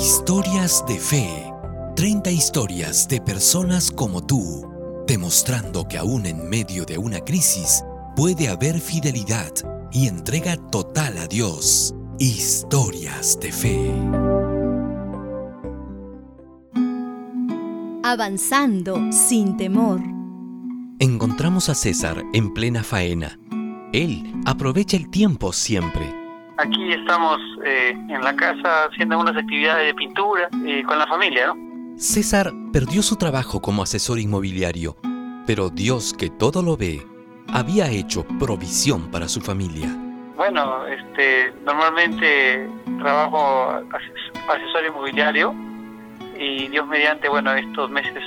[0.00, 1.52] Historias de fe.
[1.96, 4.64] 30 historias de personas como tú,
[5.08, 7.82] demostrando que aún en medio de una crisis
[8.14, 9.50] puede haber fidelidad
[9.90, 11.96] y entrega total a Dios.
[12.20, 13.92] Historias de fe.
[18.04, 20.00] Avanzando sin temor.
[21.00, 23.36] Encontramos a César en plena faena.
[23.92, 26.27] Él aprovecha el tiempo siempre.
[26.58, 31.46] Aquí estamos eh, en la casa haciendo unas actividades de pintura eh, con la familia,
[31.46, 31.68] ¿no?
[31.96, 34.96] César perdió su trabajo como asesor inmobiliario,
[35.46, 37.00] pero Dios que todo lo ve,
[37.52, 39.88] había hecho provisión para su familia.
[40.36, 43.80] Bueno, este, normalmente trabajo
[44.48, 45.54] asesor inmobiliario
[46.36, 48.22] y Dios mediante, bueno, estos meses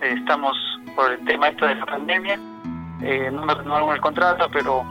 [0.00, 0.56] eh, estamos
[0.96, 2.38] por el tema esto de la pandemia,
[3.02, 4.84] eh, no me renovaron el contrato, pero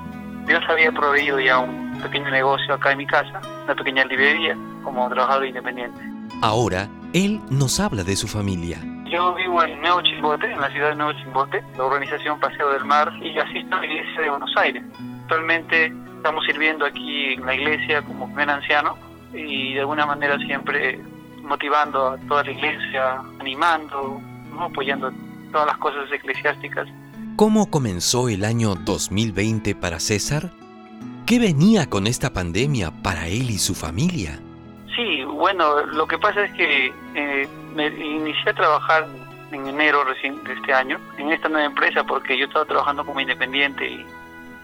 [0.46, 5.10] Dios había proveído ya un pequeño negocio acá en mi casa, una pequeña librería como
[5.10, 6.00] trabajador independiente.
[6.42, 8.80] Ahora, él nos habla de su familia.
[9.06, 12.86] Yo vivo en Nuevo Chimbote, en la ciudad de Nuevo Chimbote, la organización Paseo del
[12.86, 14.84] Mar, y asisto a la iglesia de Buenos Aires.
[15.22, 18.98] Actualmente estamos sirviendo aquí en la iglesia como primer anciano
[19.34, 21.00] y de alguna manera siempre
[21.44, 24.20] motivando a toda la iglesia, animando,
[24.60, 25.12] apoyando
[25.52, 26.88] todas las cosas eclesiásticas.
[27.36, 30.52] ¿Cómo comenzó el año 2020 para César?
[31.26, 34.40] ¿Qué venía con esta pandemia para él y su familia?
[34.96, 39.08] Sí, bueno, lo que pasa es que eh, me inicié a trabajar
[39.52, 43.20] en enero recién de este año en esta nueva empresa porque yo estaba trabajando como
[43.20, 44.06] independiente y,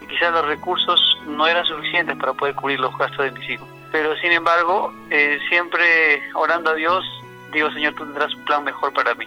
[0.08, 3.66] quizás los recursos no eran suficientes para poder cubrir los gastos de mis hijos.
[3.90, 7.04] Pero sin embargo, eh, siempre orando a Dios,
[7.52, 9.26] digo, Señor, tú tendrás un plan mejor para mí.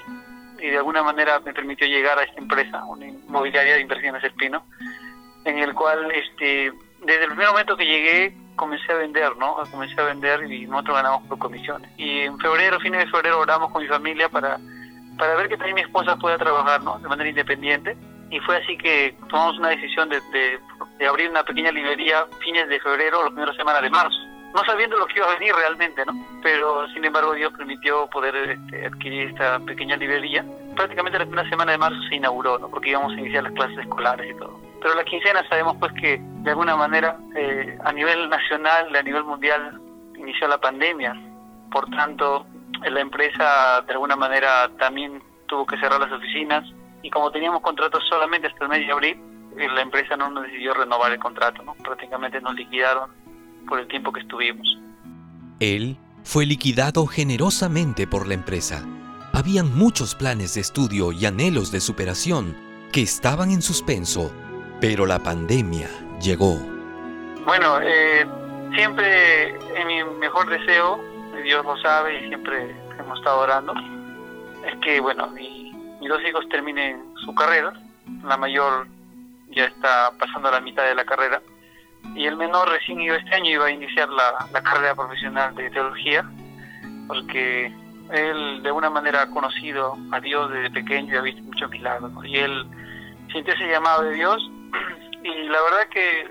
[0.62, 4.64] Y de alguna manera me permitió llegar a esta empresa, una inmobiliaria de inversiones Espino,
[5.44, 6.72] en el cual este,
[7.06, 9.58] desde el primer momento que llegué comencé a vender, ¿no?
[9.72, 11.90] Comencé a vender y nosotros ganamos por comisiones.
[11.98, 14.60] Y en febrero, fines de febrero, oramos con mi familia para,
[15.18, 16.98] para ver que también mi esposa pueda trabajar, ¿no?
[17.00, 17.96] De manera independiente.
[18.32, 22.80] Y fue así que tomamos una decisión de, de, abrir una pequeña librería fines de
[22.80, 24.18] febrero, las primeras semanas de marzo.
[24.56, 26.14] No sabiendo lo que iba a venir realmente, ¿no?
[26.42, 30.46] Pero sin embargo Dios permitió poder este, adquirir esta pequeña librería.
[30.76, 32.70] Prácticamente la primera semana de marzo se inauguró, ¿no?
[32.70, 36.22] Porque íbamos a iniciar las clases escolares y todo pero la quincena sabemos pues que
[36.22, 39.82] de alguna manera eh, a nivel nacional, a nivel mundial
[40.16, 41.20] inició la pandemia,
[41.72, 42.46] por tanto
[42.88, 46.64] la empresa de alguna manera también tuvo que cerrar las oficinas
[47.02, 49.20] y como teníamos contratos solamente hasta el mes de abril,
[49.58, 51.74] eh, la empresa no nos decidió renovar el contrato, ¿no?
[51.84, 53.10] prácticamente nos liquidaron
[53.68, 54.68] por el tiempo que estuvimos.
[55.60, 58.86] Él fue liquidado generosamente por la empresa.
[59.34, 62.56] Habían muchos planes de estudio y anhelos de superación
[62.92, 64.32] que estaban en suspenso
[64.80, 65.90] pero la pandemia
[66.22, 66.58] llegó.
[67.46, 68.26] Bueno, eh,
[68.76, 71.00] siempre en mi mejor deseo,
[71.44, 73.74] Dios lo sabe y siempre hemos estado orando,
[74.66, 77.74] es que, bueno, mis dos hijos terminen su carrera.
[78.24, 78.88] La mayor
[79.56, 81.42] ya está pasando la mitad de la carrera
[82.14, 86.24] y el menor recién iba este año iba a iniciar la, carrera profesional de teología
[87.08, 87.74] porque
[88.12, 92.12] él de una manera ha conocido a Dios desde pequeño y ha visto muchos milagros
[92.26, 92.66] y él
[93.32, 94.52] sintió ese llamado de Dios
[95.26, 96.28] y la verdad que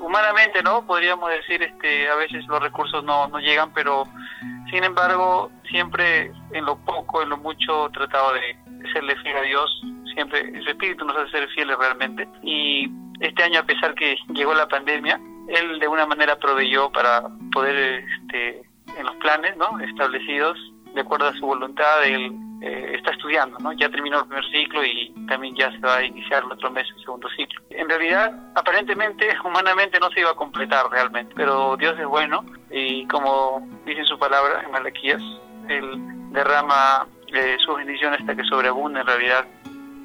[0.00, 4.04] humanamente no podríamos decir este a veces los recursos no, no llegan pero
[4.70, 8.56] sin embargo siempre en lo poco en lo mucho tratado de
[8.92, 9.82] serle fiel a Dios.
[10.14, 12.28] Siempre ese espíritu nos hace ser fieles realmente.
[12.42, 12.88] Y
[13.20, 17.22] este año a pesar que llegó la pandemia él de una manera proveyó para
[17.52, 18.62] poder este
[18.96, 20.58] en los planes no establecidos
[20.94, 23.72] de acuerdo a su voluntad él eh, está estudiando, ¿no?
[23.72, 26.86] Ya terminó el primer ciclo y también ya se va a iniciar el otro mes
[26.96, 27.60] el segundo ciclo.
[27.70, 33.06] En realidad, aparentemente, humanamente no se iba a completar realmente, pero Dios es bueno y
[33.06, 35.22] como dice en su palabra en Malaquías,
[35.68, 35.84] Él
[36.32, 39.46] derrama eh, sus bendiciones hasta que sobreabunda en realidad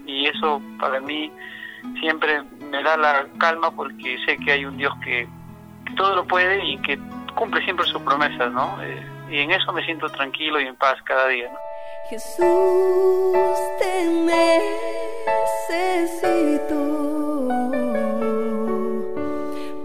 [0.06, 1.32] y eso para mí
[2.00, 5.28] siempre me da la calma porque sé que hay un Dios que,
[5.96, 7.00] todo lo puede y que
[7.36, 8.82] cumple siempre sus promesas, ¿no?
[8.82, 11.58] Eh, y en eso me siento tranquilo y en paz cada día, ¿no?
[12.10, 12.38] Jesús,
[13.80, 14.08] te
[15.70, 16.76] necesito.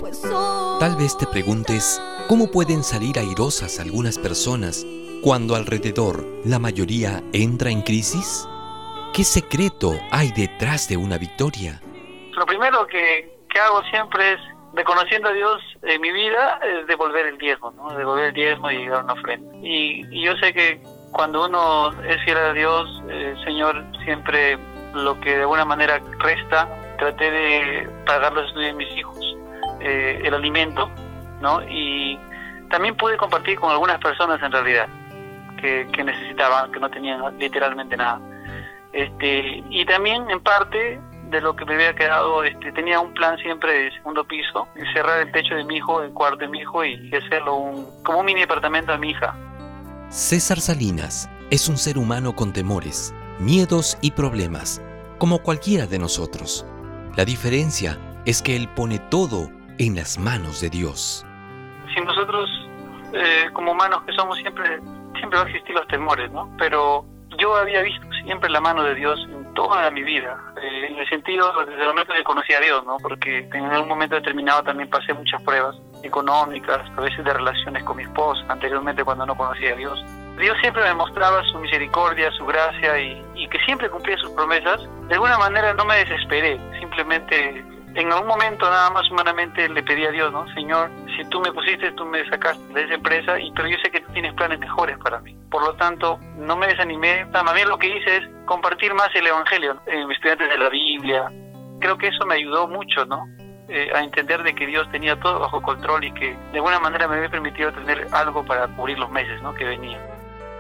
[0.00, 0.20] Pues
[0.80, 4.84] Tal vez te preguntes, ¿cómo pueden salir airosas algunas personas
[5.22, 8.48] cuando alrededor la mayoría entra en crisis?
[9.14, 11.80] ¿Qué secreto hay detrás de una victoria?
[12.32, 14.40] Lo primero que, hago siempre es,
[14.74, 17.96] reconociendo a Dios en mi vida, es devolver el diezmo, ¿no?
[17.96, 19.56] Devolver el diezmo y dar una ofrenda.
[19.62, 24.58] y yo sé que cuando uno es fiel a Dios, eh, Señor, siempre
[24.94, 26.68] lo que de alguna manera resta,
[26.98, 29.36] traté de pagar los estudios de mis hijos,
[29.80, 30.90] eh, el alimento,
[31.40, 31.62] ¿no?
[31.68, 32.18] Y
[32.70, 34.88] también pude compartir con algunas personas en realidad.
[35.60, 38.20] que, necesitaban, que no tenían literalmente nada.
[38.92, 41.00] Este, y también en parte
[41.30, 45.20] de lo que me había quedado, este, tenía un plan siempre de segundo piso, cerrar
[45.20, 48.26] el techo de mi hijo, el cuarto de mi hijo y hacerlo un, como un
[48.26, 49.34] mini departamento a mi hija.
[50.10, 54.80] César Salinas es un ser humano con temores, miedos y problemas,
[55.18, 56.64] como cualquiera de nosotros.
[57.14, 61.26] La diferencia es que él pone todo en las manos de Dios.
[61.94, 62.48] Si nosotros,
[63.12, 64.80] eh, como humanos que somos, siempre,
[65.18, 66.50] siempre va a existir los temores, ¿no?
[66.56, 67.04] Pero
[67.38, 71.08] yo había visto siempre la mano de Dios en toda mi vida, eh, en el
[71.10, 72.96] sentido desde el momento que conocí a Dios, ¿no?
[73.02, 77.96] Porque en un momento determinado también pasé muchas pruebas económicas, a veces de relaciones con
[77.96, 80.04] mi esposa, anteriormente cuando no conocía a Dios.
[80.38, 84.80] Dios siempre me mostraba su misericordia, su gracia y, y que siempre cumplía sus promesas.
[85.08, 87.64] De alguna manera no me desesperé, simplemente
[87.94, 90.46] en algún momento nada más humanamente le pedí a Dios, ¿no?
[90.54, 93.90] Señor, si tú me pusiste, tú me sacaste de esa empresa, y, pero yo sé
[93.90, 95.36] que tú tienes planes mejores para mí.
[95.50, 97.26] Por lo tanto, no me desanimé.
[97.32, 101.32] También lo que hice es compartir más el Evangelio en estudiantes de la Biblia.
[101.80, 103.26] Creo que eso me ayudó mucho, ¿no?
[103.70, 107.06] Eh, a entender de que Dios tenía todo bajo control y que de alguna manera
[107.06, 109.52] me había permitido tener algo para cubrir los meses, ¿no?
[109.52, 110.00] Que venían.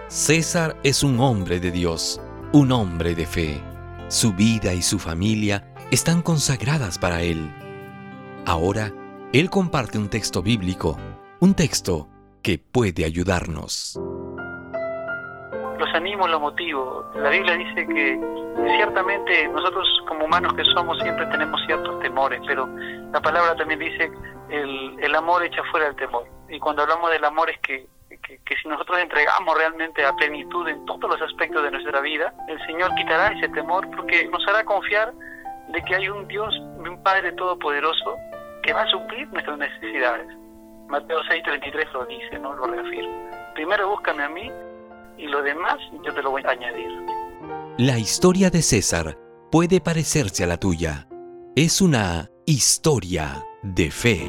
[0.08, 2.20] César es un hombre de Dios,
[2.52, 3.62] un hombre de fe.
[4.08, 7.50] Su vida y su familia están consagradas para Él.
[8.44, 8.92] Ahora,
[9.32, 10.98] Él comparte un texto bíblico,
[11.40, 12.08] un texto
[12.42, 13.98] que puede ayudarnos.
[15.78, 17.04] Los animo, los motivo.
[17.14, 18.20] La Biblia dice que
[18.76, 22.66] ciertamente nosotros como humanos que somos siempre tenemos ciertos temores, pero
[23.12, 24.10] la palabra también dice
[24.50, 26.26] el, el amor echa fuera el temor.
[26.48, 30.84] Y cuando hablamos del amor es que, que, si nosotros entregamos realmente a plenitud en
[30.86, 35.12] todos los aspectos de nuestra vida, el Señor quitará ese temor porque nos hará confiar
[35.68, 38.16] de que hay un Dios, un Padre Todopoderoso
[38.64, 40.26] que va a suplir nuestras necesidades.
[40.88, 42.54] Mateo 6:33 lo dice, ¿no?
[42.54, 43.30] Lo reafirma.
[43.54, 44.50] Primero búscame a mí
[45.18, 46.88] y lo demás yo te lo voy a añadir.
[47.76, 49.18] La historia de César
[49.50, 51.08] puede parecerse a la tuya.
[51.54, 54.28] Es una historia de fe.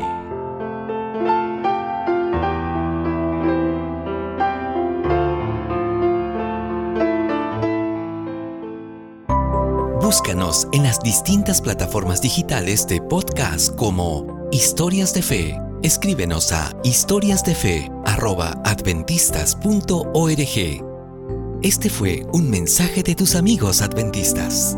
[10.01, 15.62] Búscanos en las distintas plataformas digitales de podcast como Historias de Fe.
[15.83, 16.74] Escríbenos a
[18.10, 20.86] historiasdefe.adventistas.org.
[21.62, 24.78] Este fue un mensaje de tus amigos adventistas.